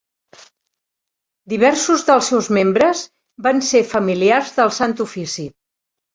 Diversos 1.53 2.05
dels 2.07 2.31
seus 2.33 2.49
membres 2.59 3.03
van 3.49 3.63
ser 3.69 3.83
familiars 3.93 4.57
del 4.59 4.75
Sant 4.81 4.99
Ofici. 5.09 5.49